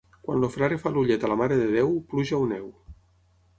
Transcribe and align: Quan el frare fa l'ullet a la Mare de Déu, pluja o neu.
Quan 0.27 0.37
el 0.45 0.49
frare 0.55 0.79
fa 0.83 0.91
l'ullet 0.95 1.27
a 1.27 1.29
la 1.33 1.37
Mare 1.43 1.59
de 1.61 1.69
Déu, 1.77 1.93
pluja 2.15 2.43
o 2.47 2.51
neu. 2.57 2.67